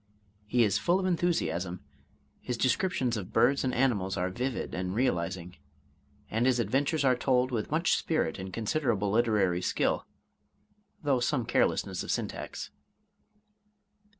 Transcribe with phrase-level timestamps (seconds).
[0.47, 1.81] He is full of enthusiasm,
[2.41, 5.57] his descriptions of birds and animals are vivid and realizing,
[6.27, 10.07] and his adventures are told with much spirit and considerable literary skill,
[11.03, 12.71] though some carelessness of syntax.